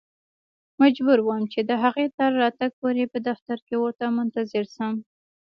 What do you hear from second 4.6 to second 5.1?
شم.